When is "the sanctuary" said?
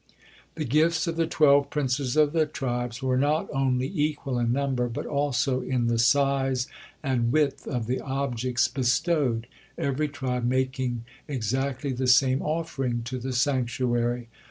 13.19-14.27